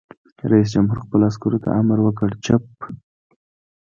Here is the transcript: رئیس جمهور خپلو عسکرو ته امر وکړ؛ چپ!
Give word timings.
رئیس 0.51 0.67
جمهور 0.75 0.97
خپلو 1.03 1.23
عسکرو 1.31 1.63
ته 1.63 1.69
امر 1.79 1.97
وکړ؛ 2.03 2.29
چپ! 2.45 2.65